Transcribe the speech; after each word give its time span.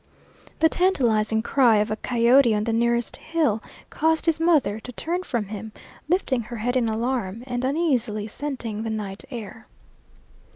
The 0.57 0.67
tantalizing 0.67 1.43
cry 1.43 1.75
of 1.75 1.91
a 1.91 1.95
coyote 1.95 2.55
on 2.55 2.63
the 2.63 2.73
nearest 2.73 3.17
hill 3.17 3.61
caused 3.91 4.25
his 4.25 4.39
mother 4.39 4.79
to 4.79 4.91
turn 4.91 5.21
from 5.21 5.45
him, 5.45 5.71
lifting 6.09 6.41
her 6.41 6.55
head 6.57 6.75
in 6.75 6.89
alarm, 6.89 7.43
and 7.45 7.63
uneasily 7.63 8.25
scenting 8.25 8.81
the 8.81 8.89
night 8.89 9.25
air. 9.29 9.67